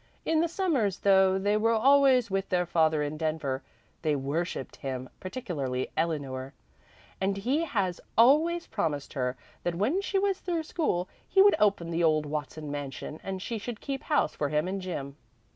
In 0.25 0.39
the 0.39 0.47
summers, 0.47 1.01
though, 1.01 1.37
they 1.37 1.55
were 1.57 1.73
always 1.73 2.31
with 2.31 2.49
their 2.49 2.65
father 2.65 3.03
in 3.03 3.17
Denver. 3.17 3.61
They 4.01 4.15
worshiped 4.15 4.77
him, 4.77 5.09
particularly 5.19 5.91
Eleanor, 5.95 6.55
and 7.21 7.37
he 7.37 7.65
has 7.65 8.01
always 8.17 8.65
promised 8.65 9.13
her 9.13 9.37
that 9.61 9.75
when 9.75 10.01
she 10.01 10.17
was 10.17 10.39
through 10.39 10.63
school 10.63 11.07
he 11.27 11.39
would 11.43 11.53
open 11.59 11.91
the 11.91 12.03
old 12.03 12.25
Watson 12.25 12.71
mansion 12.71 13.19
and 13.21 13.43
she 13.43 13.59
should 13.59 13.79
keep 13.79 14.01
house 14.05 14.33
for 14.33 14.49
him 14.49 14.67
and 14.67 14.81
Jim. 14.81 15.17